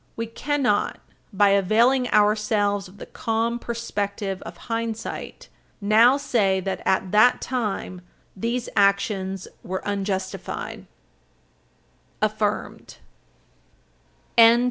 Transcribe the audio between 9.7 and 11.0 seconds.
unjustified.